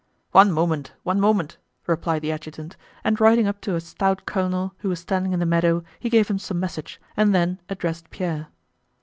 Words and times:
"One 0.31 0.51
moment, 0.51 0.93
one 1.03 1.19
moment!" 1.19 1.59
replied 1.85 2.23
the 2.23 2.31
adjutant, 2.31 2.75
and 3.03 3.21
riding 3.21 3.45
up 3.45 3.61
to 3.61 3.75
a 3.75 3.79
stout 3.79 4.25
colonel 4.25 4.73
who 4.79 4.89
was 4.89 4.99
standing 4.99 5.31
in 5.31 5.39
the 5.39 5.45
meadow, 5.45 5.83
he 5.99 6.09
gave 6.09 6.27
him 6.27 6.39
some 6.39 6.59
message 6.59 6.99
and 7.15 7.35
then 7.35 7.61
addressed 7.69 8.09
Pierre. 8.09 8.47